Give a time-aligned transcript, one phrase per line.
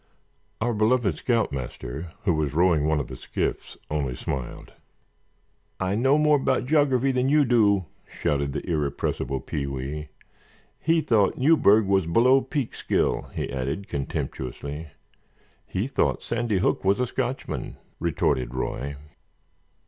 [0.59, 4.73] "Our beloved scoutmaster," who was rowing one of the skiffs, only smiled.
[5.79, 10.09] "I know more about geography than you do," shouted the irrepressible Pee wee;
[10.79, 14.87] "he thought Newburgh was below Peekskill," he added, contemptuously.
[15.67, 18.95] "He thought Sandy Hook was a Scotchman," retorted Roy.